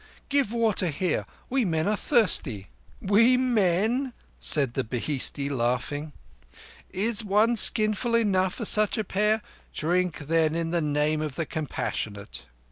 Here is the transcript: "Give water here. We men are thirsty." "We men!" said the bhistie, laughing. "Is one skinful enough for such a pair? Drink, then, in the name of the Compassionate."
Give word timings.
"Give 0.29 0.51
water 0.51 0.87
here. 0.87 1.27
We 1.47 1.63
men 1.63 1.87
are 1.87 1.95
thirsty." 1.95 2.69
"We 2.99 3.37
men!" 3.37 4.13
said 4.39 4.73
the 4.73 4.83
bhistie, 4.83 5.47
laughing. 5.47 6.11
"Is 6.89 7.23
one 7.23 7.55
skinful 7.55 8.15
enough 8.15 8.55
for 8.55 8.65
such 8.65 8.97
a 8.97 9.03
pair? 9.03 9.43
Drink, 9.75 10.17
then, 10.17 10.55
in 10.55 10.71
the 10.71 10.81
name 10.81 11.21
of 11.21 11.35
the 11.35 11.45
Compassionate." 11.45 12.47